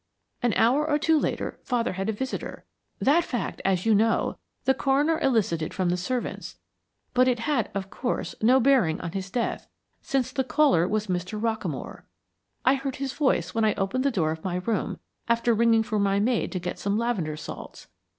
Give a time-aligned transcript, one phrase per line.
[0.41, 2.65] An hour or two later, father had a visitor
[2.97, 6.57] that fact as you know, the coroner elicited from the servants,
[7.13, 9.67] but it had, of course, no bearing on his death,
[10.01, 11.39] since the caller was Mr.
[11.39, 12.01] Rockamore.
[12.65, 14.97] I heard his voice when I opened the door of my room,
[15.29, 17.85] after ringing for my maid to get some lavender salts.